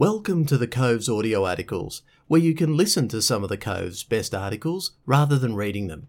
Welcome 0.00 0.46
to 0.46 0.56
the 0.56 0.68
Cove's 0.68 1.08
audio 1.08 1.44
articles, 1.44 2.02
where 2.28 2.40
you 2.40 2.54
can 2.54 2.76
listen 2.76 3.08
to 3.08 3.20
some 3.20 3.42
of 3.42 3.48
the 3.48 3.56
Cove's 3.56 4.04
best 4.04 4.32
articles 4.32 4.92
rather 5.06 5.40
than 5.40 5.56
reading 5.56 5.88
them. 5.88 6.06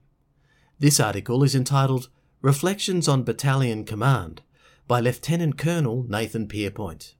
This 0.78 1.00
article 1.00 1.42
is 1.42 1.56
entitled 1.56 2.08
Reflections 2.44 3.08
on 3.08 3.24
Battalion 3.24 3.86
Command 3.86 4.44
by 4.88 5.00
Lieutenant 5.00 5.58
Colonel 5.58 6.06
Nathan 6.08 6.48
Pierpoint. 6.48 7.16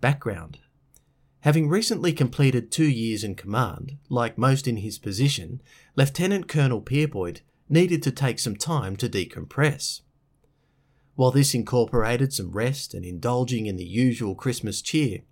Background 0.00 0.60
Having 1.40 1.68
recently 1.68 2.14
completed 2.14 2.72
two 2.72 2.88
years 2.88 3.22
in 3.22 3.34
command, 3.34 3.98
like 4.08 4.38
most 4.38 4.66
in 4.66 4.78
his 4.78 4.98
position, 4.98 5.60
Lieutenant 5.96 6.48
Colonel 6.48 6.80
Pierpoint 6.80 7.42
needed 7.68 8.02
to 8.04 8.10
take 8.10 8.38
some 8.38 8.56
time 8.56 8.96
to 8.96 9.06
decompress. 9.10 10.00
While 11.18 11.32
this 11.32 11.52
incorporated 11.52 12.32
some 12.32 12.52
rest 12.52 12.94
and 12.94 13.04
indulging 13.04 13.66
in 13.66 13.74
the 13.74 13.84
usual 13.84 14.36
Christmas 14.36 14.80
cheer, 14.80 15.22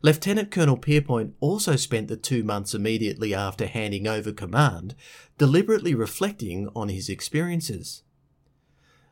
Lieutenant 0.00 0.50
Colonel 0.50 0.78
Pierpoint 0.78 1.32
also 1.40 1.76
spent 1.76 2.08
the 2.08 2.16
two 2.16 2.42
months 2.42 2.72
immediately 2.72 3.34
after 3.34 3.66
handing 3.66 4.06
over 4.06 4.32
command 4.32 4.94
deliberately 5.36 5.94
reflecting 5.94 6.70
on 6.74 6.88
his 6.88 7.10
experiences. 7.10 8.02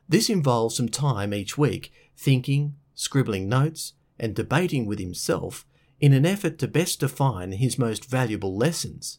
This 0.09 0.31
involved 0.31 0.75
some 0.75 0.89
time 0.89 1.35
each 1.35 1.59
week 1.59 1.93
thinking, 2.17 2.77
scribbling 2.95 3.47
notes, 3.47 3.93
and 4.19 4.35
debating 4.35 4.87
with 4.87 5.01
himself 5.01 5.67
in 6.01 6.15
an 6.15 6.25
effort 6.25 6.57
to 6.61 6.67
best 6.67 7.01
define 7.01 7.53
his 7.53 7.79
most 7.79 8.07
valuable 8.07 8.57
lessons, 8.57 9.19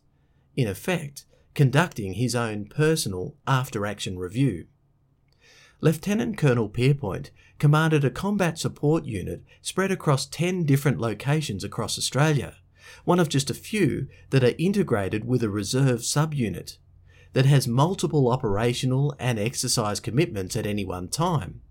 in 0.55 0.67
effect, 0.67 1.27
conducting 1.53 2.13
his 2.13 2.33
own 2.33 2.65
personal 2.65 3.35
after 3.45 3.85
action 3.85 4.17
review. 4.17 4.65
Lieutenant 5.85 6.35
Colonel 6.35 6.67
Pierpoint 6.67 7.29
commanded 7.59 8.03
a 8.03 8.09
combat 8.09 8.57
support 8.57 9.05
unit 9.05 9.43
spread 9.61 9.91
across 9.91 10.25
10 10.25 10.63
different 10.63 10.99
locations 10.99 11.63
across 11.63 11.99
Australia, 11.99 12.55
one 13.03 13.19
of 13.19 13.29
just 13.29 13.51
a 13.51 13.53
few 13.53 14.07
that 14.31 14.43
are 14.43 14.55
integrated 14.57 15.25
with 15.25 15.43
a 15.43 15.49
reserve 15.49 15.99
subunit 15.99 16.79
that 17.33 17.45
has 17.45 17.67
multiple 17.67 18.31
operational 18.31 19.15
and 19.19 19.37
exercise 19.37 19.99
commitments 19.99 20.55
at 20.55 20.65
any 20.65 20.83
one 20.83 21.07
time, 21.07 21.61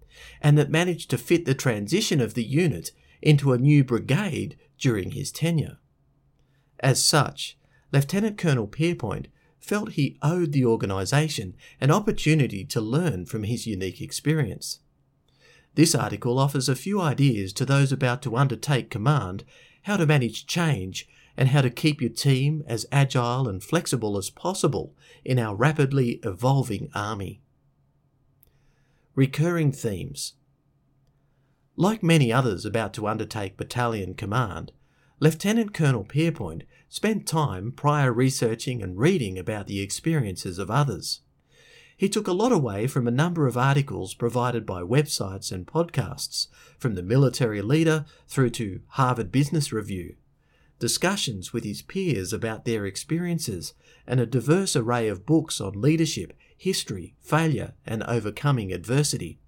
and 0.40 0.56
that 0.56 0.70
managed 0.70 1.10
to 1.10 1.18
fit 1.18 1.44
the 1.44 1.52
transition 1.52 2.20
of 2.20 2.34
the 2.34 2.44
unit 2.44 2.92
into 3.20 3.52
a 3.52 3.58
new 3.58 3.82
brigade 3.82 4.56
during 4.78 5.10
his 5.10 5.32
tenure. 5.32 5.78
As 6.78 7.04
such, 7.04 7.58
Lieutenant 7.90 8.38
Colonel 8.38 8.68
Pierpoint 8.68 9.26
felt 9.64 9.92
he 9.92 10.18
owed 10.20 10.52
the 10.52 10.64
organisation 10.64 11.54
an 11.80 11.90
opportunity 11.90 12.66
to 12.66 12.82
learn 12.82 13.24
from 13.24 13.44
his 13.44 13.66
unique 13.66 14.02
experience. 14.02 14.80
This 15.74 15.94
article 15.94 16.38
offers 16.38 16.68
a 16.68 16.76
few 16.76 17.00
ideas 17.00 17.54
to 17.54 17.64
those 17.64 17.90
about 17.90 18.20
to 18.22 18.36
undertake 18.36 18.90
command 18.90 19.42
how 19.84 19.96
to 19.96 20.06
manage 20.06 20.46
change 20.46 21.08
and 21.34 21.48
how 21.48 21.62
to 21.62 21.70
keep 21.70 22.02
your 22.02 22.10
team 22.10 22.62
as 22.66 22.86
agile 22.92 23.48
and 23.48 23.62
flexible 23.62 24.18
as 24.18 24.28
possible 24.28 24.94
in 25.24 25.38
our 25.38 25.56
rapidly 25.56 26.20
evolving 26.22 26.90
army. 26.94 27.40
Recurring 29.14 29.72
themes. 29.72 30.34
Like 31.74 32.02
many 32.02 32.30
others 32.30 32.66
about 32.66 32.92
to 32.94 33.06
undertake 33.06 33.56
battalion 33.56 34.12
command, 34.12 34.72
Lieutenant 35.24 35.72
Colonel 35.72 36.04
Pierpoint 36.04 36.64
spent 36.90 37.26
time 37.26 37.72
prior 37.72 38.12
researching 38.12 38.82
and 38.82 38.98
reading 38.98 39.38
about 39.38 39.66
the 39.66 39.80
experiences 39.80 40.58
of 40.58 40.70
others. 40.70 41.22
He 41.96 42.10
took 42.10 42.28
a 42.28 42.34
lot 42.34 42.52
away 42.52 42.86
from 42.86 43.08
a 43.08 43.10
number 43.10 43.46
of 43.46 43.56
articles 43.56 44.12
provided 44.12 44.66
by 44.66 44.82
websites 44.82 45.50
and 45.50 45.66
podcasts, 45.66 46.48
from 46.76 46.94
the 46.94 47.02
military 47.02 47.62
leader 47.62 48.04
through 48.28 48.50
to 48.50 48.82
Harvard 48.88 49.32
Business 49.32 49.72
Review, 49.72 50.16
discussions 50.78 51.54
with 51.54 51.64
his 51.64 51.80
peers 51.80 52.34
about 52.34 52.66
their 52.66 52.84
experiences, 52.84 53.72
and 54.06 54.20
a 54.20 54.26
diverse 54.26 54.76
array 54.76 55.08
of 55.08 55.24
books 55.24 55.58
on 55.58 55.80
leadership, 55.80 56.34
history, 56.54 57.14
failure, 57.22 57.72
and 57.86 58.02
overcoming 58.02 58.74
adversity. 58.74 59.38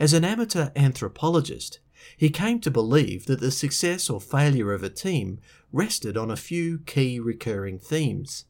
As 0.00 0.12
an 0.12 0.24
amateur 0.24 0.70
anthropologist, 0.74 1.78
he 2.16 2.30
came 2.30 2.60
to 2.60 2.70
believe 2.70 3.26
that 3.26 3.40
the 3.40 3.50
success 3.50 4.10
or 4.10 4.20
failure 4.20 4.72
of 4.72 4.82
a 4.82 4.90
team 4.90 5.38
rested 5.72 6.16
on 6.16 6.30
a 6.30 6.36
few 6.36 6.78
key 6.80 7.18
recurring 7.18 7.78
themes 7.78 8.44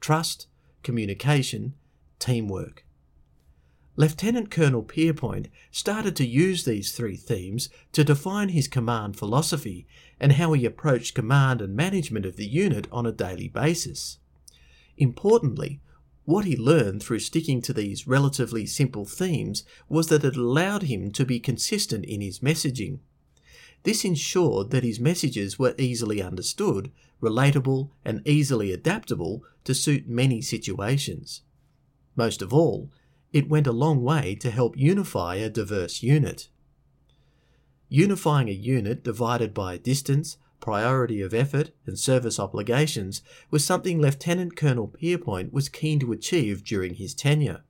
trust, 0.00 0.46
communication, 0.82 1.74
teamwork. 2.18 2.84
Lieutenant 3.96 4.50
Colonel 4.50 4.82
Pierpoint 4.82 5.48
started 5.70 6.16
to 6.16 6.26
use 6.26 6.64
these 6.64 6.92
three 6.92 7.16
themes 7.16 7.68
to 7.92 8.02
define 8.02 8.48
his 8.50 8.66
command 8.68 9.16
philosophy 9.16 9.86
and 10.18 10.32
how 10.32 10.52
he 10.54 10.64
approached 10.64 11.14
command 11.14 11.60
and 11.60 11.76
management 11.76 12.24
of 12.24 12.36
the 12.36 12.46
unit 12.46 12.88
on 12.90 13.04
a 13.04 13.12
daily 13.12 13.48
basis. 13.48 14.18
Importantly, 14.96 15.80
what 16.30 16.44
he 16.44 16.56
learned 16.56 17.02
through 17.02 17.18
sticking 17.18 17.60
to 17.60 17.72
these 17.72 18.06
relatively 18.06 18.64
simple 18.64 19.04
themes 19.04 19.64
was 19.88 20.06
that 20.06 20.24
it 20.24 20.36
allowed 20.36 20.84
him 20.84 21.10
to 21.10 21.26
be 21.26 21.40
consistent 21.40 22.04
in 22.04 22.20
his 22.20 22.38
messaging. 22.38 23.00
This 23.82 24.04
ensured 24.04 24.70
that 24.70 24.84
his 24.84 25.00
messages 25.00 25.58
were 25.58 25.74
easily 25.76 26.22
understood, 26.22 26.92
relatable, 27.20 27.90
and 28.04 28.22
easily 28.24 28.70
adaptable 28.72 29.42
to 29.64 29.74
suit 29.74 30.08
many 30.08 30.40
situations. 30.40 31.42
Most 32.14 32.42
of 32.42 32.52
all, 32.52 32.90
it 33.32 33.48
went 33.48 33.66
a 33.66 33.72
long 33.72 34.02
way 34.02 34.36
to 34.36 34.50
help 34.50 34.76
unify 34.76 35.34
a 35.34 35.50
diverse 35.50 36.00
unit. 36.00 36.48
Unifying 37.88 38.48
a 38.48 38.52
unit 38.52 39.02
divided 39.02 39.52
by 39.52 39.78
distance, 39.78 40.36
priority 40.60 41.20
of 41.20 41.34
effort, 41.34 41.70
and 41.86 41.98
service 41.98 42.38
obligations 42.38 43.22
was 43.50 43.64
something 43.64 44.00
Lieutenant 44.00 44.56
Colonel 44.56 44.88
Pierpoint 44.88 45.52
was 45.52 45.68
keen 45.68 45.98
to 46.00 46.12
achieve 46.12 46.64
during 46.64 46.94
his 46.94 47.14
tenure. 47.14 47.62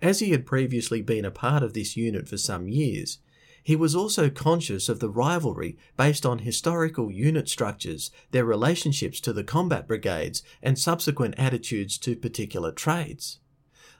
As 0.00 0.20
he 0.20 0.30
had 0.30 0.46
previously 0.46 1.00
been 1.00 1.24
a 1.24 1.30
part 1.30 1.62
of 1.62 1.74
this 1.74 1.96
unit 1.96 2.28
for 2.28 2.36
some 2.36 2.68
years, 2.68 3.18
he 3.62 3.76
was 3.76 3.94
also 3.94 4.28
conscious 4.28 4.88
of 4.88 4.98
the 4.98 5.08
rivalry 5.08 5.78
based 5.96 6.26
on 6.26 6.40
historical 6.40 7.10
unit 7.10 7.48
structures, 7.48 8.10
their 8.32 8.44
relationships 8.44 9.20
to 9.20 9.32
the 9.32 9.44
combat 9.44 9.86
brigades, 9.86 10.42
and 10.60 10.78
subsequent 10.78 11.36
attitudes 11.38 11.96
to 11.98 12.16
particular 12.16 12.72
trades. 12.72 13.38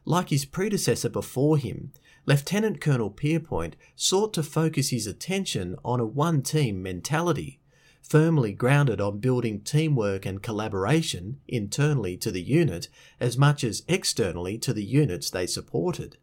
Like 0.04 0.30
his 0.30 0.44
predecessor 0.44 1.08
before 1.08 1.58
him, 1.58 1.92
Lieutenant 2.26 2.80
Colonel 2.80 3.10
Pierpoint 3.10 3.74
sought 3.94 4.34
to 4.34 4.42
focus 4.42 4.90
his 4.90 5.06
attention 5.06 5.76
on 5.84 6.00
a 6.00 6.06
one 6.06 6.42
team 6.42 6.82
mentality 6.82 7.60
firmly 8.02 8.52
grounded 8.52 9.00
on 9.00 9.18
building 9.18 9.60
teamwork 9.60 10.26
and 10.26 10.42
collaboration 10.42 11.40
internally 11.48 12.16
to 12.18 12.30
the 12.30 12.42
unit 12.42 12.88
as 13.18 13.38
much 13.38 13.64
as 13.64 13.82
externally 13.88 14.58
to 14.58 14.72
the 14.72 14.84
units 14.84 15.30
they 15.30 15.46
supported. 15.46 16.18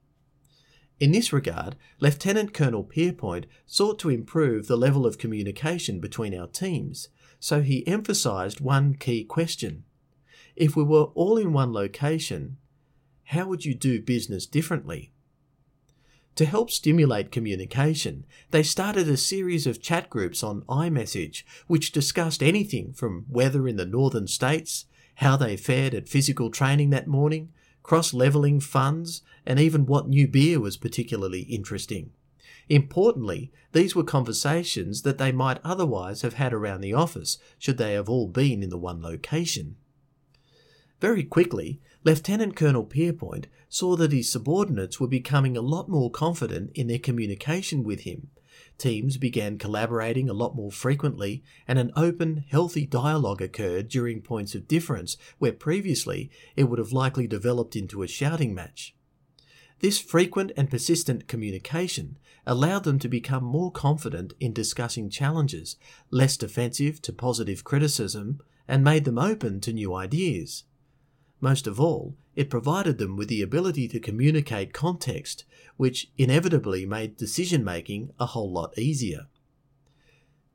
In 1.00 1.13
this 1.13 1.31
regard, 1.31 1.78
Lieutenant 2.00 2.53
Colonel 2.53 2.84
Pierpoint 2.84 3.45
sought 3.66 3.97
to 4.00 4.09
improve 4.09 4.67
the 4.67 4.75
level 4.75 5.06
of 5.06 5.17
communication 5.17 6.00
between 6.01 6.38
our 6.38 6.47
teams, 6.47 7.07
so 7.40 7.62
he 7.62 7.88
emphasised 7.88 8.59
one 8.59 8.96
key 8.96 9.23
question. 9.23 9.85
If 10.57 10.75
we 10.75 10.84
were 10.84 11.06
all 11.16 11.38
in 11.38 11.53
one 11.53 11.72
location, 11.72 12.57
how 13.23 13.47
would 13.47 13.63
you 13.63 13.73
do 13.73 14.01
business 14.01 14.46
differently? 14.46 15.13
To 16.35 16.45
help 16.45 16.72
stimulate 16.72 17.31
communication, 17.31 18.25
they 18.51 18.63
started 18.63 19.09
a 19.09 19.17
series 19.17 19.67
of 19.67 19.81
chat 19.81 20.09
groups 20.09 20.41
on 20.41 20.62
iMessage 20.63 21.44
which 21.67 21.91
discussed 21.91 22.41
anything 22.41 22.94
from 22.94 23.25
weather 23.29 23.67
in 23.67 23.75
the 23.75 23.85
northern 23.85 24.28
states, 24.28 24.85
how 25.16 25.35
they 25.35 25.57
fared 25.57 25.94
at 25.94 26.07
physical 26.07 26.50
training 26.50 26.91
that 26.91 27.07
morning, 27.07 27.51
cross 27.84 28.13
levelling 28.13 28.59
funds, 28.59 29.22
and 29.45 29.59
even 29.59 29.85
what 29.85 30.07
new 30.07 30.28
beer 30.28 30.59
was 30.59 30.78
particularly 30.78 31.41
interesting. 31.41 32.12
Importantly, 32.69 33.51
these 33.72 33.96
were 33.96 34.03
conversations 34.03 35.01
that 35.01 35.17
they 35.17 35.31
might 35.31 35.59
otherwise 35.63 36.22
have 36.22 36.35
had 36.35 36.53
around 36.53 36.81
the 36.81 36.93
office 36.93 37.40
should 37.58 37.78
they 37.78 37.93
have 37.93 38.08
all 38.08 38.28
been 38.28 38.61
in 38.61 38.70
the 38.70 38.78
one 38.78 39.02
location. 39.02 39.76
Very 41.02 41.23
quickly, 41.23 41.81
Lieutenant 42.05 42.55
Colonel 42.55 42.85
Pierpoint 42.85 43.46
saw 43.67 43.97
that 43.97 44.13
his 44.13 44.31
subordinates 44.31 45.01
were 45.01 45.07
becoming 45.07 45.57
a 45.57 45.61
lot 45.61 45.90
more 45.90 46.09
confident 46.09 46.72
in 46.73 46.87
their 46.87 46.97
communication 46.97 47.84
with 47.84 48.01
him. 48.01 48.29
Teams 48.78 49.17
began 49.17 49.57
collaborating 49.57 50.29
a 50.29 50.34
lot 50.34 50.55
more 50.55 50.72
frequently, 50.72 51.43
and 51.67 51.78
an 51.78 51.91
open, 51.97 52.46
healthy 52.49 52.85
dialogue 52.85 53.41
occurred 53.41 53.90
during 53.90 54.22
points 54.22 54.55
of 54.55 54.67
difference 54.67 55.17
where 55.40 55.51
previously 55.51 56.31
it 56.55 56.63
would 56.63 56.79
have 56.79 56.93
likely 56.93 57.28
developed 57.28 57.75
into 57.75 58.02
a 58.02 58.07
shouting 58.07 58.55
match. 58.55 58.95
This 59.79 59.99
frequent 59.99 60.53
and 60.55 60.69
persistent 60.69 61.28
communication 61.28 62.17
allowed 62.47 62.85
them 62.85 62.99
to 62.99 63.09
become 63.09 63.43
more 63.43 63.72
confident 63.72 64.34
in 64.40 64.53
discussing 64.53 65.09
challenges, 65.09 65.75
less 66.11 66.37
defensive 66.37 67.02
to 67.02 67.11
positive 67.11 67.66
criticism, 67.66 68.40
and 68.69 68.85
made 68.85 69.03
them 69.03 69.19
open 69.19 69.59
to 69.61 69.73
new 69.73 69.93
ideas. 69.93 70.63
Most 71.41 71.68
of 71.68 71.80
all, 71.80 72.16
it 72.36 72.50
provided 72.50 72.97
them 72.97 73.16
with 73.16 73.30
the 73.30 73.41
ability 73.41 73.88
to 73.90 74.00
communicate 74.00 74.74
context, 74.74 75.46
which 75.78 76.12
inevitably 76.18 76.86
made 76.86 77.18
decision 77.18 77.64
making 77.64 78.12
a 78.20 78.28
whole 78.28 78.52
lot 78.52 78.78
easier. 78.78 79.28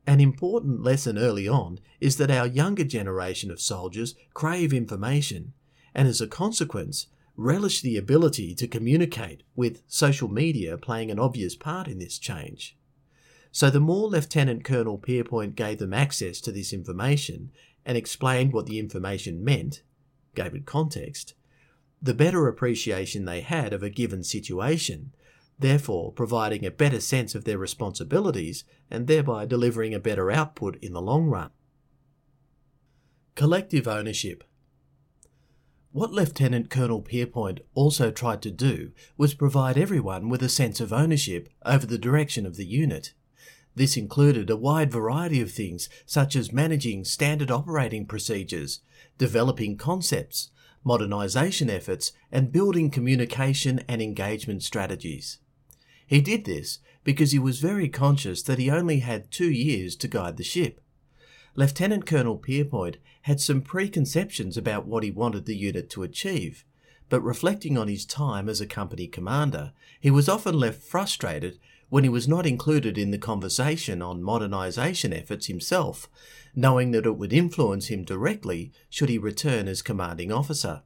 An 0.07 0.19
important 0.19 0.83
lesson 0.83 1.17
early 1.17 1.47
on 1.47 1.79
is 1.99 2.17
that 2.17 2.29
our 2.29 2.45
younger 2.45 2.83
generation 2.83 3.49
of 3.49 3.59
soldiers 3.59 4.13
crave 4.33 4.71
information 4.71 5.53
and, 5.95 6.07
as 6.07 6.21
a 6.21 6.27
consequence, 6.27 7.07
relish 7.35 7.81
the 7.81 7.97
ability 7.97 8.53
to 8.55 8.67
communicate, 8.67 9.43
with 9.55 9.81
social 9.87 10.27
media 10.27 10.77
playing 10.77 11.09
an 11.09 11.19
obvious 11.19 11.55
part 11.55 11.87
in 11.87 11.99
this 11.99 12.19
change. 12.19 12.77
So, 13.51 13.69
the 13.69 13.79
more 13.79 14.07
Lieutenant 14.07 14.63
Colonel 14.63 14.99
Pierpoint 14.99 15.55
gave 15.55 15.79
them 15.79 15.93
access 15.93 16.39
to 16.41 16.51
this 16.51 16.73
information 16.73 17.51
and 17.85 17.97
explained 17.97 18.53
what 18.53 18.65
the 18.67 18.79
information 18.79 19.43
meant, 19.43 19.81
gave 20.35 20.53
it 20.53 20.65
context, 20.65 21.33
the 22.01 22.13
better 22.13 22.47
appreciation 22.47 23.25
they 23.25 23.41
had 23.41 23.73
of 23.73 23.81
a 23.81 23.89
given 23.89 24.23
situation 24.23 25.11
therefore 25.59 26.11
providing 26.11 26.65
a 26.65 26.71
better 26.71 26.99
sense 26.99 27.35
of 27.35 27.45
their 27.45 27.57
responsibilities 27.57 28.63
and 28.91 29.07
thereby 29.07 29.45
delivering 29.45 29.93
a 29.93 29.99
better 29.99 30.31
output 30.31 30.77
in 30.81 30.93
the 30.93 31.01
long 31.01 31.25
run. 31.25 31.49
Collective 33.35 33.87
ownership. 33.87 34.43
What 35.91 36.11
Lieutenant 36.11 36.69
Colonel 36.69 37.01
Pierpoint 37.01 37.59
also 37.73 38.11
tried 38.11 38.41
to 38.41 38.51
do 38.51 38.91
was 39.17 39.33
provide 39.33 39.77
everyone 39.77 40.27
with 40.27 40.43
a 40.43 40.49
sense 40.49 40.81
of 40.81 40.91
ownership 40.91 41.47
over 41.65 41.85
the 41.85 41.97
direction 41.97 42.45
of 42.45 42.57
the 42.57 42.65
unit. 42.65 43.13
This 43.75 43.97
included 43.97 44.49
a 44.49 44.55
wide 44.55 44.91
variety 44.91 45.41
of 45.41 45.51
things 45.51 45.89
such 46.05 46.35
as 46.35 46.53
managing 46.53 47.03
standard 47.03 47.51
operating 47.51 48.05
procedures, 48.05 48.79
developing 49.17 49.75
concepts, 49.77 50.49
modernisation 50.85 51.69
efforts, 51.69 52.13
and 52.31 52.51
building 52.51 52.89
communication 52.89 53.83
and 53.87 54.01
engagement 54.01 54.63
strategies. 54.63 55.39
He 56.07 56.21
did 56.21 56.45
this 56.45 56.79
because 57.03 57.31
he 57.31 57.39
was 57.39 57.59
very 57.59 57.89
conscious 57.89 58.41
that 58.43 58.59
he 58.59 58.69
only 58.69 58.99
had 58.99 59.31
two 59.31 59.51
years 59.51 59.95
to 59.97 60.07
guide 60.07 60.37
the 60.37 60.43
ship. 60.43 60.79
Lieutenant 61.55 62.05
Colonel 62.05 62.37
Pierpoint 62.37 62.95
had 63.23 63.41
some 63.41 63.61
preconceptions 63.61 64.57
about 64.57 64.85
what 64.85 65.03
he 65.03 65.11
wanted 65.11 65.45
the 65.45 65.55
unit 65.55 65.89
to 65.89 66.03
achieve, 66.03 66.63
but 67.09 67.21
reflecting 67.21 67.77
on 67.77 67.87
his 67.87 68.05
time 68.05 68.47
as 68.47 68.61
a 68.61 68.65
company 68.65 69.07
commander, 69.07 69.73
he 69.99 70.11
was 70.11 70.29
often 70.29 70.59
left 70.59 70.83
frustrated 70.83 71.59
when 71.89 72.03
he 72.03 72.09
was 72.09 72.27
not 72.27 72.45
included 72.45 72.97
in 72.97 73.11
the 73.11 73.17
conversation 73.17 74.01
on 74.01 74.21
modernisation 74.21 75.15
efforts 75.15 75.47
himself, 75.47 76.09
knowing 76.55 76.91
that 76.91 77.05
it 77.05 77.17
would 77.17 77.33
influence 77.33 77.87
him 77.87 78.03
directly 78.03 78.71
should 78.89 79.09
he 79.09 79.17
return 79.17 79.67
as 79.67 79.81
commanding 79.81 80.31
officer. 80.31 80.81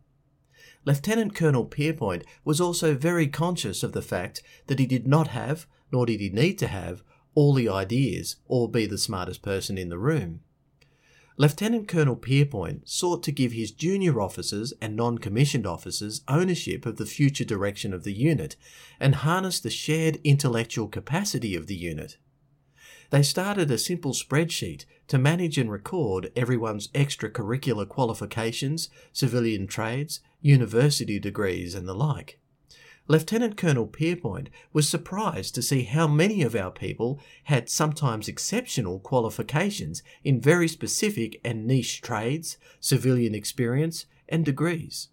Lieutenant 0.86 1.36
Colonel 1.36 1.66
Pierpoint 1.66 2.24
was 2.44 2.62
also 2.62 2.96
very 2.96 3.28
conscious 3.28 3.84
of 3.84 3.92
the 3.92 4.02
fact 4.02 4.42
that 4.68 4.80
he 4.80 4.86
did 4.86 5.08
not 5.08 5.28
have, 5.30 5.68
nor 5.92 6.06
did 6.06 6.20
he 6.20 6.30
need 6.30 6.58
to 6.60 6.68
have, 6.68 7.04
all 7.36 7.54
the 7.54 7.70
ideas 7.70 8.38
or 8.48 8.70
be 8.70 8.86
the 8.86 8.98
smartest 8.98 9.42
person 9.42 9.78
in 9.78 9.90
the 9.90 9.98
room. 9.98 10.42
Lieutenant 11.42 11.88
Colonel 11.88 12.18
Pierpoint 12.18 12.82
sought 12.84 13.24
to 13.24 13.32
give 13.32 13.54
his 13.54 13.72
junior 13.72 14.20
officers 14.20 14.74
and 14.82 14.94
non 14.94 15.18
commissioned 15.20 15.66
officers 15.66 16.20
ownership 16.28 16.86
of 16.86 16.98
the 16.98 17.06
future 17.06 17.46
direction 17.46 17.94
of 17.94 18.04
the 18.04 18.12
unit 18.12 18.58
and 19.00 19.16
harness 19.16 19.62
the 19.62 19.70
shared 19.70 20.20
intellectual 20.26 20.90
capacity 20.90 21.56
of 21.56 21.68
the 21.68 21.78
unit. 21.78 22.18
They 23.10 23.24
started 23.24 23.72
a 23.72 23.78
simple 23.78 24.12
spreadsheet 24.12 24.84
to 25.08 25.18
manage 25.18 25.58
and 25.58 25.72
record 25.72 26.30
everyone's 26.36 26.90
extracurricular 26.90 27.88
qualifications, 27.88 28.90
civilian 29.14 29.66
trades, 29.66 30.20
university 30.42 31.20
degrees, 31.20 31.74
and 31.74 31.88
the 31.88 31.96
like. 31.96 32.39
Lieutenant 33.12 33.58
Colonel 33.58 33.88
Pierpoint 33.88 34.50
was 34.72 34.88
surprised 34.88 35.56
to 35.56 35.64
see 35.64 35.82
how 35.82 36.08
many 36.08 36.44
of 36.44 36.56
our 36.56 36.70
people 36.70 37.20
had 37.46 37.68
sometimes 37.68 38.28
exceptional 38.28 39.00
qualifications 39.00 40.04
in 40.24 40.40
very 40.40 40.68
specific 40.68 41.42
and 41.44 41.66
niche 41.66 42.02
trades, 42.02 42.60
civilian 42.80 43.34
experience, 43.34 44.06
and 44.28 44.46
degrees. 44.46 45.08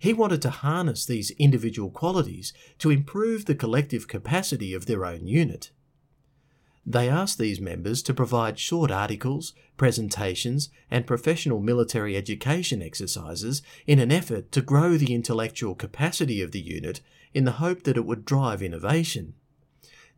He 0.00 0.12
wanted 0.12 0.42
to 0.42 0.50
harness 0.50 1.06
these 1.06 1.30
individual 1.38 1.90
qualities 1.90 2.52
to 2.80 2.90
improve 2.90 3.44
the 3.44 3.54
collective 3.54 4.08
capacity 4.08 4.74
of 4.74 4.86
their 4.86 5.04
own 5.04 5.28
unit. 5.28 5.70
They 6.84 7.08
asked 7.08 7.38
these 7.38 7.60
members 7.60 8.02
to 8.02 8.14
provide 8.14 8.58
short 8.58 8.90
articles, 8.90 9.54
presentations, 9.76 10.68
and 10.90 11.06
professional 11.06 11.60
military 11.60 12.16
education 12.16 12.82
exercises 12.82 13.62
in 13.86 14.00
an 14.00 14.10
effort 14.10 14.50
to 14.52 14.62
grow 14.62 14.96
the 14.96 15.14
intellectual 15.14 15.74
capacity 15.76 16.42
of 16.42 16.50
the 16.50 16.60
unit 16.60 17.00
in 17.32 17.44
the 17.44 17.52
hope 17.52 17.84
that 17.84 17.96
it 17.96 18.04
would 18.04 18.24
drive 18.24 18.62
innovation. 18.62 19.34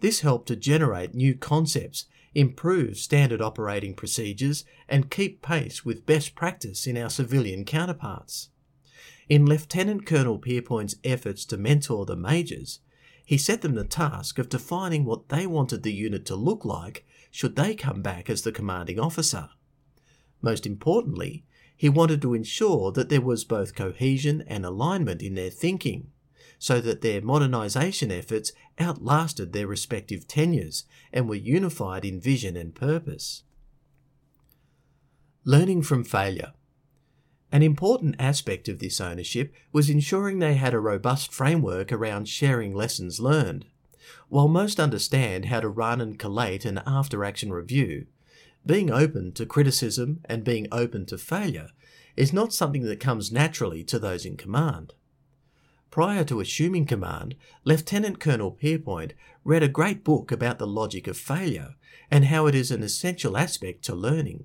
This 0.00 0.20
helped 0.20 0.48
to 0.48 0.56
generate 0.56 1.14
new 1.14 1.34
concepts, 1.34 2.06
improve 2.34 2.96
standard 2.96 3.40
operating 3.42 3.94
procedures, 3.94 4.64
and 4.88 5.10
keep 5.10 5.42
pace 5.42 5.84
with 5.84 6.06
best 6.06 6.34
practice 6.34 6.86
in 6.86 6.96
our 6.96 7.10
civilian 7.10 7.64
counterparts. 7.64 8.48
In 9.28 9.46
Lieutenant 9.46 10.04
Colonel 10.04 10.38
Pierpoint's 10.38 10.96
efforts 11.04 11.44
to 11.46 11.56
mentor 11.56 12.04
the 12.04 12.16
majors, 12.16 12.80
he 13.24 13.38
set 13.38 13.62
them 13.62 13.74
the 13.74 13.84
task 13.84 14.38
of 14.38 14.48
defining 14.48 15.04
what 15.04 15.28
they 15.28 15.46
wanted 15.46 15.82
the 15.82 15.92
unit 15.92 16.26
to 16.26 16.36
look 16.36 16.64
like 16.64 17.06
should 17.30 17.56
they 17.56 17.74
come 17.74 18.02
back 18.02 18.28
as 18.28 18.42
the 18.42 18.52
commanding 18.52 19.00
officer. 19.00 19.48
Most 20.42 20.66
importantly, 20.66 21.44
he 21.76 21.88
wanted 21.88 22.22
to 22.22 22.34
ensure 22.34 22.92
that 22.92 23.08
there 23.08 23.20
was 23.20 23.44
both 23.44 23.74
cohesion 23.74 24.44
and 24.46 24.64
alignment 24.64 25.22
in 25.22 25.34
their 25.34 25.50
thinking, 25.50 26.10
so 26.58 26.80
that 26.80 27.00
their 27.00 27.20
modernisation 27.20 28.10
efforts 28.10 28.52
outlasted 28.78 29.52
their 29.52 29.66
respective 29.66 30.28
tenures 30.28 30.84
and 31.12 31.28
were 31.28 31.34
unified 31.34 32.04
in 32.04 32.20
vision 32.20 32.56
and 32.56 32.74
purpose. 32.74 33.42
Learning 35.44 35.82
from 35.82 36.04
failure. 36.04 36.52
An 37.54 37.62
important 37.62 38.16
aspect 38.18 38.68
of 38.68 38.80
this 38.80 39.00
ownership 39.00 39.54
was 39.72 39.88
ensuring 39.88 40.40
they 40.40 40.54
had 40.54 40.74
a 40.74 40.80
robust 40.80 41.32
framework 41.32 41.92
around 41.92 42.28
sharing 42.28 42.74
lessons 42.74 43.20
learned. 43.20 43.66
While 44.28 44.48
most 44.48 44.80
understand 44.80 45.44
how 45.44 45.60
to 45.60 45.68
run 45.68 46.00
and 46.00 46.18
collate 46.18 46.64
an 46.64 46.82
after 46.84 47.24
action 47.24 47.52
review, 47.52 48.06
being 48.66 48.90
open 48.90 49.30
to 49.34 49.46
criticism 49.46 50.18
and 50.24 50.42
being 50.42 50.66
open 50.72 51.06
to 51.06 51.16
failure 51.16 51.68
is 52.16 52.32
not 52.32 52.52
something 52.52 52.82
that 52.86 52.98
comes 52.98 53.30
naturally 53.30 53.84
to 53.84 54.00
those 54.00 54.26
in 54.26 54.36
command. 54.36 54.92
Prior 55.92 56.24
to 56.24 56.40
assuming 56.40 56.86
command, 56.86 57.36
Lieutenant 57.62 58.18
Colonel 58.18 58.50
Pierpoint 58.50 59.12
read 59.44 59.62
a 59.62 59.68
great 59.68 60.02
book 60.02 60.32
about 60.32 60.58
the 60.58 60.66
logic 60.66 61.06
of 61.06 61.16
failure 61.16 61.76
and 62.10 62.24
how 62.24 62.48
it 62.48 62.56
is 62.56 62.72
an 62.72 62.82
essential 62.82 63.36
aspect 63.36 63.84
to 63.84 63.94
learning. 63.94 64.44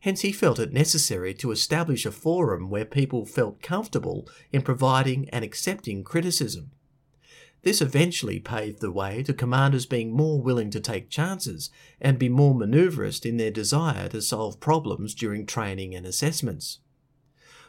Hence, 0.00 0.22
he 0.22 0.32
felt 0.32 0.58
it 0.58 0.72
necessary 0.72 1.34
to 1.34 1.50
establish 1.50 2.06
a 2.06 2.10
forum 2.10 2.70
where 2.70 2.86
people 2.86 3.26
felt 3.26 3.62
comfortable 3.62 4.26
in 4.50 4.62
providing 4.62 5.28
and 5.30 5.44
accepting 5.44 6.02
criticism. 6.04 6.70
This 7.62 7.82
eventually 7.82 8.40
paved 8.40 8.80
the 8.80 8.90
way 8.90 9.22
to 9.24 9.34
commanders 9.34 9.84
being 9.84 10.12
more 10.12 10.40
willing 10.40 10.70
to 10.70 10.80
take 10.80 11.10
chances 11.10 11.68
and 12.00 12.18
be 12.18 12.30
more 12.30 12.54
manoeuvrist 12.54 13.26
in 13.26 13.36
their 13.36 13.50
desire 13.50 14.08
to 14.08 14.22
solve 14.22 14.60
problems 14.60 15.14
during 15.14 15.44
training 15.44 15.94
and 15.94 16.06
assessments. 16.06 16.78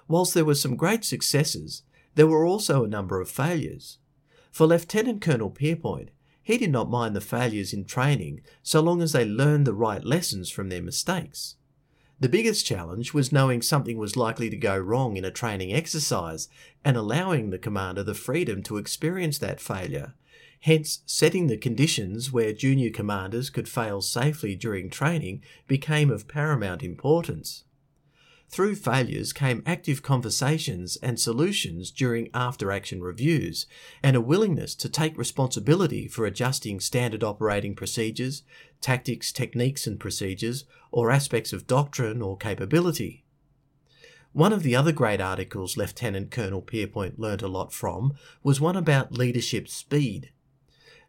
Whilst 0.08 0.34
there 0.34 0.46
were 0.46 0.56
some 0.56 0.78
great 0.78 1.04
successes, 1.04 1.84
there 2.16 2.28
were 2.28 2.46
also 2.46 2.84
a 2.86 2.90
number 2.90 3.20
of 3.20 3.30
failures. 3.30 3.98
For 4.52 4.66
Lieutenant 4.68 5.22
Colonel 5.22 5.52
Pierpoint, 5.52 6.10
he 6.42 6.58
did 6.58 6.72
not 6.72 6.90
mind 6.90 7.16
the 7.16 7.22
failures 7.22 7.74
in 7.74 7.84
training 7.84 8.42
so 8.64 8.80
long 8.80 9.02
as 9.02 9.12
they 9.12 9.26
learned 9.26 9.68
the 9.68 9.74
right 9.74 10.04
lessons 10.04 10.50
from 10.50 10.70
their 10.70 10.82
mistakes. 10.82 11.56
The 12.22 12.30
biggest 12.30 12.68
challenge 12.68 13.16
was 13.16 13.32
knowing 13.32 13.64
something 13.64 13.98
was 13.98 14.16
likely 14.16 14.52
to 14.52 14.56
go 14.56 14.78
wrong 14.78 15.18
in 15.18 15.26
a 15.26 15.32
training 15.32 15.74
exercise 15.74 16.50
and 16.86 16.96
allowing 16.96 17.50
the 17.50 17.58
commander 17.58 18.04
the 18.04 18.14
freedom 18.14 18.62
to 18.64 18.78
experience 18.78 19.40
that 19.40 19.60
failure, 19.60 20.14
hence, 20.60 21.02
setting 21.08 21.48
the 21.48 21.58
conditions 21.58 22.32
where 22.32 22.54
junior 22.54 22.92
commanders 22.92 23.50
could 23.50 23.68
fail 23.68 24.04
safely 24.04 24.56
during 24.56 24.92
training 24.92 25.42
became 25.68 26.12
of 26.12 26.28
paramount 26.28 26.84
importance. 26.84 27.64
Through 28.52 28.76
failures 28.76 29.32
came 29.32 29.64
active 29.66 30.04
conversations 30.04 30.98
and 30.98 31.18
solutions 31.18 31.90
during 31.90 32.30
after 32.34 32.70
action 32.70 33.02
reviews, 33.02 33.66
and 34.04 34.14
a 34.14 34.20
willingness 34.20 34.76
to 34.76 34.90
take 34.90 35.18
responsibility 35.18 36.06
for 36.10 36.26
adjusting 36.26 36.82
standard 36.82 37.24
operating 37.24 37.76
procedures, 37.76 38.44
tactics, 38.82 39.32
techniques, 39.32 39.88
and 39.88 39.98
procedures, 39.98 40.66
or 40.92 41.12
aspects 41.12 41.54
of 41.54 41.66
doctrine 41.66 42.22
or 42.22 42.36
capability. 42.36 43.24
One 44.34 44.52
of 44.52 44.64
the 44.64 44.76
other 44.76 44.92
great 44.92 45.22
articles 45.22 45.78
Lieutenant 45.78 46.30
Colonel 46.30 46.62
Pierpoint 46.62 47.18
learnt 47.18 47.42
a 47.42 47.48
lot 47.48 47.72
from 47.72 48.16
was 48.44 48.60
one 48.60 48.76
about 48.76 49.14
leadership 49.14 49.70
speed. 49.70 50.30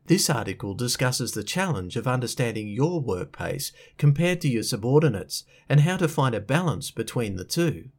This 0.07 0.29
article 0.29 0.75
discusses 0.75 1.33
the 1.33 1.45
challenge 1.45 1.97
of 1.97 2.09
understanding 2.09 2.69
your 2.69 3.01
work 3.01 3.31
pace 3.37 3.73
compared 3.99 4.41
to 4.41 4.49
your 4.49 4.65
subordinates 4.65 5.45
and 5.69 5.81
how 5.81 5.97
to 5.97 6.09
find 6.09 6.35
a 6.35 6.41
balance 6.41 6.91
between 6.91 7.37
the 7.37 7.45
two. 7.45 7.91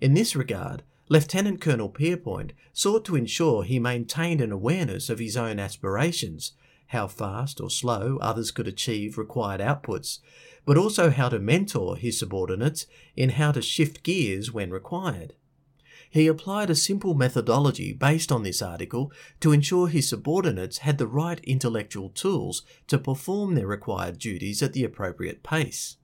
In 0.00 0.14
this 0.14 0.36
regard, 0.36 0.82
Lieutenant 1.08 1.60
Colonel 1.60 1.88
Pierpoint 1.88 2.52
sought 2.72 3.04
to 3.06 3.16
ensure 3.16 3.64
he 3.64 3.78
maintained 3.78 4.40
an 4.40 4.52
awareness 4.52 5.08
of 5.08 5.18
his 5.18 5.36
own 5.36 5.58
aspirations, 5.58 6.52
how 6.88 7.06
fast 7.06 7.60
or 7.60 7.70
slow 7.70 8.18
others 8.20 8.50
could 8.50 8.68
achieve 8.68 9.16
required 9.16 9.60
outputs, 9.60 10.18
but 10.66 10.76
also 10.76 11.10
how 11.10 11.28
to 11.28 11.38
mentor 11.38 11.96
his 11.96 12.18
subordinates 12.18 12.86
in 13.16 13.30
how 13.30 13.50
to 13.50 13.62
shift 13.62 14.02
gears 14.02 14.52
when 14.52 14.70
required. 14.70 15.34
He 16.12 16.26
applied 16.26 16.70
a 16.70 16.74
simple 16.74 17.14
methodology 17.14 17.92
based 17.92 18.32
on 18.32 18.42
this 18.42 18.60
article 18.60 19.12
to 19.38 19.52
ensure 19.52 19.86
his 19.86 20.08
subordinates 20.08 20.78
had 20.78 20.98
the 20.98 21.06
right 21.06 21.38
intellectual 21.44 22.10
tools 22.10 22.62
to 22.88 22.98
perform 22.98 23.54
their 23.54 23.68
required 23.68 24.18
duties 24.18 24.60
at 24.60 24.72
the 24.72 24.82
appropriate 24.82 25.44
pace. 25.44 25.98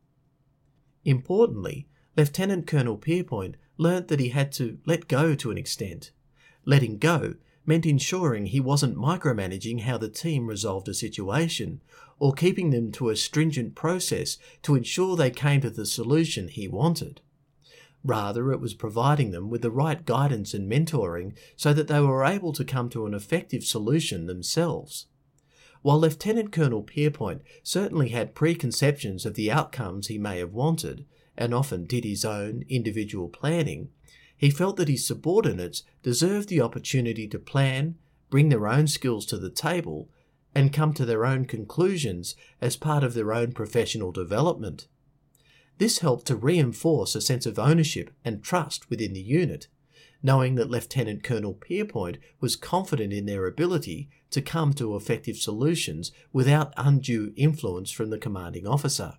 Importantly, 1.04 1.88
Lieutenant 2.16 2.68
Colonel 2.68 2.96
Pierpoint 2.96 3.56
learnt 3.78 4.06
that 4.06 4.20
he 4.20 4.28
had 4.28 4.52
to 4.52 4.78
let 4.86 5.08
go 5.08 5.34
to 5.34 5.50
an 5.50 5.58
extent. 5.58 6.12
Letting 6.64 6.98
go 6.98 7.34
meant 7.66 7.84
ensuring 7.84 8.46
he 8.46 8.60
wasn't 8.60 8.96
micromanaging 8.96 9.80
how 9.80 9.98
the 9.98 10.08
team 10.08 10.46
resolved 10.46 10.88
a 10.88 10.94
situation, 10.94 11.82
or 12.20 12.32
keeping 12.32 12.70
them 12.70 12.92
to 12.92 13.10
a 13.10 13.16
stringent 13.16 13.74
process 13.74 14.38
to 14.62 14.76
ensure 14.76 15.16
they 15.16 15.30
came 15.32 15.60
to 15.62 15.70
the 15.70 15.84
solution 15.84 16.46
he 16.46 16.68
wanted. 16.68 17.20
Rather, 18.06 18.52
it 18.52 18.60
was 18.60 18.72
providing 18.72 19.32
them 19.32 19.50
with 19.50 19.62
the 19.62 19.70
right 19.70 20.06
guidance 20.06 20.54
and 20.54 20.70
mentoring 20.70 21.34
so 21.56 21.72
that 21.72 21.88
they 21.88 22.00
were 22.00 22.24
able 22.24 22.52
to 22.52 22.64
come 22.64 22.88
to 22.88 23.04
an 23.04 23.14
effective 23.14 23.64
solution 23.64 24.26
themselves. 24.26 25.06
While 25.82 26.00
Lieutenant 26.00 26.52
Colonel 26.52 26.84
Pierpoint 26.84 27.40
certainly 27.64 28.10
had 28.10 28.34
preconceptions 28.34 29.26
of 29.26 29.34
the 29.34 29.50
outcomes 29.50 30.06
he 30.06 30.18
may 30.18 30.38
have 30.38 30.52
wanted, 30.52 31.04
and 31.36 31.52
often 31.52 31.84
did 31.84 32.04
his 32.04 32.24
own 32.24 32.64
individual 32.68 33.28
planning, 33.28 33.88
he 34.36 34.50
felt 34.50 34.76
that 34.76 34.88
his 34.88 35.04
subordinates 35.04 35.82
deserved 36.04 36.48
the 36.48 36.60
opportunity 36.60 37.26
to 37.26 37.40
plan, 37.40 37.96
bring 38.30 38.50
their 38.50 38.68
own 38.68 38.86
skills 38.86 39.26
to 39.26 39.36
the 39.36 39.50
table, 39.50 40.08
and 40.54 40.72
come 40.72 40.94
to 40.94 41.04
their 41.04 41.26
own 41.26 41.44
conclusions 41.44 42.36
as 42.60 42.76
part 42.76 43.02
of 43.02 43.14
their 43.14 43.32
own 43.32 43.50
professional 43.50 44.12
development. 44.12 44.86
This 45.78 45.98
helped 45.98 46.26
to 46.26 46.36
reinforce 46.36 47.14
a 47.14 47.20
sense 47.20 47.46
of 47.46 47.58
ownership 47.58 48.10
and 48.24 48.42
trust 48.42 48.88
within 48.88 49.12
the 49.12 49.20
unit, 49.20 49.68
knowing 50.22 50.54
that 50.54 50.70
Lieutenant 50.70 51.22
Colonel 51.22 51.54
Pierpoint 51.54 52.16
was 52.40 52.56
confident 52.56 53.12
in 53.12 53.26
their 53.26 53.46
ability 53.46 54.08
to 54.30 54.40
come 54.40 54.72
to 54.74 54.96
effective 54.96 55.36
solutions 55.36 56.12
without 56.32 56.72
undue 56.76 57.32
influence 57.36 57.90
from 57.90 58.10
the 58.10 58.18
commanding 58.18 58.66
officer. 58.66 59.18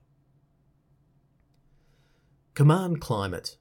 Command 2.55 2.99
Climate 2.99 3.57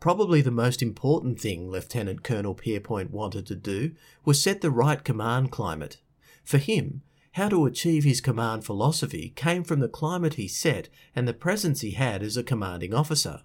Probably 0.00 0.40
the 0.40 0.50
most 0.50 0.82
important 0.82 1.40
thing 1.40 1.70
Lieutenant 1.70 2.22
Colonel 2.22 2.54
Pierpoint 2.54 3.10
wanted 3.10 3.46
to 3.46 3.56
do 3.56 3.92
was 4.24 4.42
set 4.42 4.60
the 4.60 4.70
right 4.70 5.02
command 5.02 5.50
climate. 5.50 5.98
For 6.44 6.58
him, 6.58 7.02
how 7.32 7.48
to 7.48 7.66
achieve 7.66 8.04
his 8.04 8.20
command 8.20 8.64
philosophy 8.64 9.32
came 9.36 9.64
from 9.64 9.80
the 9.80 9.88
climate 9.88 10.34
he 10.34 10.48
set 10.48 10.88
and 11.14 11.28
the 11.28 11.34
presence 11.34 11.80
he 11.80 11.92
had 11.92 12.22
as 12.22 12.36
a 12.36 12.42
commanding 12.42 12.94
officer. 12.94 13.42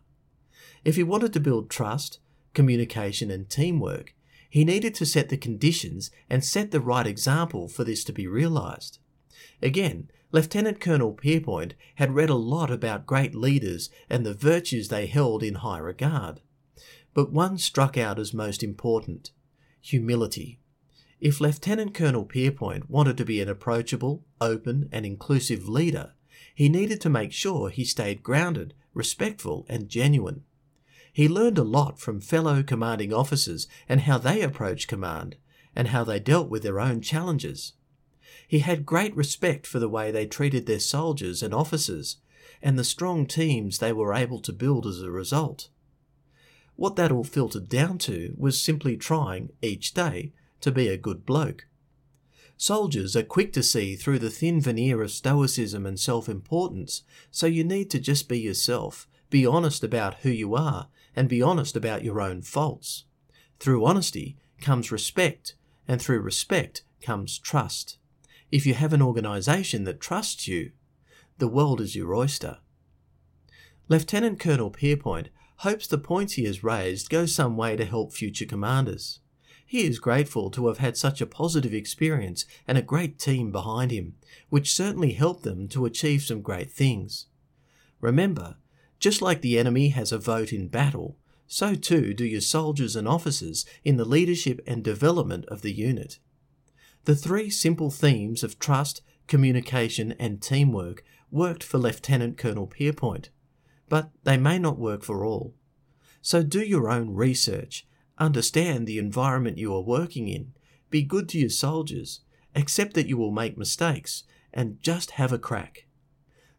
If 0.83 0.95
he 0.95 1.03
wanted 1.03 1.33
to 1.33 1.39
build 1.39 1.69
trust, 1.69 2.19
communication, 2.53 3.29
and 3.31 3.49
teamwork, 3.49 4.13
he 4.49 4.63
needed 4.63 4.93
to 4.95 5.05
set 5.05 5.29
the 5.29 5.37
conditions 5.37 6.11
and 6.29 6.45
set 6.45 6.71
the 6.71 6.79
right 6.79 7.07
example 7.07 7.67
for 7.67 7.83
this 7.83 8.03
to 8.03 8.13
be 8.13 8.27
realised. 8.27 8.99
Again, 9.61 10.09
Lieutenant 10.31 10.79
Colonel 10.79 11.13
Pierpoint 11.13 11.73
had 11.95 12.15
read 12.15 12.29
a 12.29 12.35
lot 12.35 12.71
about 12.71 13.05
great 13.05 13.35
leaders 13.35 13.89
and 14.09 14.25
the 14.25 14.33
virtues 14.33 14.87
they 14.87 15.05
held 15.05 15.43
in 15.43 15.55
high 15.55 15.77
regard. 15.77 16.41
But 17.13 17.31
one 17.31 17.57
struck 17.57 17.97
out 17.97 18.19
as 18.19 18.33
most 18.33 18.63
important 18.63 19.31
humility. 19.79 20.59
If 21.23 21.39
Lieutenant 21.39 21.93
Colonel 21.93 22.25
Pierpoint 22.25 22.89
wanted 22.89 23.15
to 23.15 23.23
be 23.23 23.39
an 23.39 23.47
approachable, 23.47 24.25
open, 24.41 24.89
and 24.91 25.05
inclusive 25.05 25.69
leader, 25.69 26.15
he 26.53 26.67
needed 26.67 26.99
to 26.99 27.09
make 27.09 27.31
sure 27.31 27.69
he 27.69 27.85
stayed 27.85 28.23
grounded, 28.23 28.73
respectful, 28.93 29.65
and 29.69 29.87
genuine. 29.87 30.43
He 31.13 31.29
learned 31.29 31.57
a 31.57 31.63
lot 31.63 31.97
from 31.97 32.19
fellow 32.19 32.61
commanding 32.61 33.13
officers 33.13 33.69
and 33.87 34.01
how 34.01 34.17
they 34.17 34.41
approached 34.41 34.89
command, 34.89 35.37
and 35.73 35.87
how 35.87 36.03
they 36.03 36.19
dealt 36.19 36.49
with 36.49 36.61
their 36.61 36.81
own 36.81 36.99
challenges. 36.99 37.71
He 38.45 38.59
had 38.59 38.85
great 38.85 39.15
respect 39.15 39.65
for 39.65 39.79
the 39.79 39.87
way 39.87 40.11
they 40.11 40.25
treated 40.25 40.65
their 40.65 40.81
soldiers 40.81 41.41
and 41.41 41.53
officers, 41.53 42.17
and 42.61 42.77
the 42.77 42.83
strong 42.83 43.27
teams 43.27 43.77
they 43.77 43.93
were 43.93 44.13
able 44.13 44.41
to 44.41 44.51
build 44.51 44.85
as 44.85 45.01
a 45.01 45.09
result. 45.09 45.69
What 46.75 46.97
that 46.97 47.13
all 47.13 47.23
filtered 47.23 47.69
down 47.69 47.97
to 47.99 48.33
was 48.37 48.61
simply 48.61 48.97
trying, 48.97 49.53
each 49.61 49.93
day, 49.93 50.33
to 50.63 50.71
be 50.71 50.87
a 50.87 50.97
good 50.97 51.25
bloke. 51.25 51.67
Soldiers 52.55 53.17
are 53.17 53.23
quick 53.23 53.51
to 53.53 53.61
see 53.61 53.95
through 53.95 54.19
the 54.19 54.29
thin 54.29 54.61
veneer 54.61 55.01
of 55.01 55.11
stoicism 55.11 55.85
and 55.85 55.99
self 55.99 56.29
importance, 56.29 57.03
so 57.29 57.45
you 57.45 57.65
need 57.65 57.89
to 57.91 57.99
just 57.99 58.29
be 58.29 58.39
yourself, 58.39 59.05
be 59.29 59.45
honest 59.45 59.83
about 59.83 60.19
who 60.21 60.29
you 60.29 60.55
are, 60.55 60.87
and 61.15 61.27
be 61.27 61.41
honest 61.41 61.75
about 61.75 62.05
your 62.05 62.21
own 62.21 62.41
faults. 62.41 63.03
Through 63.59 63.83
honesty 63.85 64.37
comes 64.61 64.89
respect, 64.89 65.55
and 65.85 66.01
through 66.01 66.21
respect 66.21 66.83
comes 67.01 67.37
trust. 67.37 67.97
If 68.49 68.65
you 68.65 68.73
have 68.75 68.93
an 68.93 69.01
organisation 69.01 69.83
that 69.83 69.99
trusts 69.99 70.47
you, 70.47 70.71
the 71.39 71.49
world 71.49 71.81
is 71.81 71.93
your 71.93 72.15
oyster. 72.15 72.59
Lieutenant 73.89 74.39
Colonel 74.39 74.71
Pierpoint 74.71 75.27
hopes 75.57 75.87
the 75.87 75.97
points 75.97 76.33
he 76.33 76.45
has 76.45 76.63
raised 76.63 77.09
go 77.09 77.25
some 77.25 77.57
way 77.57 77.75
to 77.75 77.83
help 77.83 78.13
future 78.13 78.45
commanders. 78.45 79.19
He 79.73 79.87
is 79.87 79.97
grateful 79.97 80.51
to 80.51 80.67
have 80.67 80.77
had 80.77 80.97
such 80.97 81.19
a 81.19 81.25
positive 81.25 81.73
experience 81.73 82.45
and 82.67 82.77
a 82.77 82.83
great 82.83 83.17
team 83.17 83.51
behind 83.51 83.89
him, 83.89 84.13
which 84.49 84.71
certainly 84.71 85.13
helped 85.13 85.41
them 85.41 85.67
to 85.69 85.87
achieve 85.87 86.21
some 86.21 86.43
great 86.43 86.71
things. 86.71 87.25
Remember, 87.99 88.57
just 88.99 89.19
like 89.19 89.41
the 89.41 89.57
enemy 89.57 89.87
has 89.89 90.11
a 90.11 90.19
vote 90.19 90.53
in 90.53 90.67
battle, 90.67 91.17
so 91.47 91.73
too 91.73 92.13
do 92.13 92.23
your 92.23 92.39
soldiers 92.39 92.95
and 92.95 93.07
officers 93.07 93.65
in 93.83 93.97
the 93.97 94.05
leadership 94.05 94.61
and 94.67 94.83
development 94.83 95.43
of 95.47 95.63
the 95.63 95.73
unit. 95.73 96.19
The 97.05 97.15
three 97.15 97.49
simple 97.49 97.89
themes 97.89 98.43
of 98.43 98.59
trust, 98.59 99.01
communication, 99.25 100.11
and 100.19 100.39
teamwork 100.39 101.03
worked 101.31 101.63
for 101.63 101.79
Lieutenant 101.79 102.37
Colonel 102.37 102.67
Pierpoint, 102.67 103.29
but 103.89 104.11
they 104.23 104.37
may 104.37 104.59
not 104.59 104.77
work 104.77 105.01
for 105.01 105.25
all. 105.25 105.55
So 106.21 106.43
do 106.43 106.61
your 106.61 106.91
own 106.91 107.15
research 107.15 107.87
Understand 108.17 108.87
the 108.87 108.97
environment 108.97 109.57
you 109.57 109.73
are 109.75 109.81
working 109.81 110.27
in. 110.27 110.53
Be 110.89 111.01
good 111.03 111.27
to 111.29 111.39
your 111.39 111.49
soldiers. 111.49 112.21
Accept 112.55 112.93
that 112.93 113.07
you 113.07 113.17
will 113.17 113.31
make 113.31 113.57
mistakes 113.57 114.23
and 114.53 114.81
just 114.81 115.11
have 115.11 115.31
a 115.31 115.39
crack. 115.39 115.87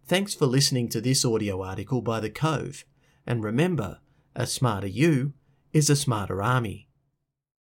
Thanks 0.07 0.35
for 0.35 0.47
listening 0.47 0.89
to 0.91 1.01
this 1.01 1.25
audio 1.25 1.63
article 1.63 2.03
by 2.03 2.21
The 2.21 2.31
Cove. 2.31 2.85
And 3.27 3.43
remember, 3.43 4.01
a 4.35 4.47
smarter 4.47 4.87
you 4.87 5.33
is 5.73 5.89
a 5.89 5.97
smarter 5.97 6.43
army. 6.43 6.89